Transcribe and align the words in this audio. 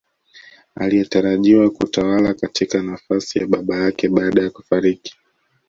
Aliyetarajiwa 0.75 1.69
kutawala 1.69 2.33
katika 2.33 2.81
nafasi 2.83 3.39
ya 3.39 3.47
baba 3.47 3.75
yake 3.77 4.09
baada 4.09 4.41
ya 4.43 4.49
kufariki 4.49 5.15